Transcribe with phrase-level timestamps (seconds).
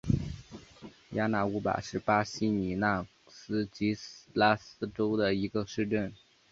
[1.11, 3.95] 雅纳乌巴是巴西米纳斯吉
[4.33, 6.11] 拉斯州的一个市镇。